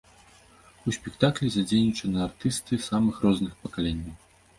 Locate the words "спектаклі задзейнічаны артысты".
0.97-2.79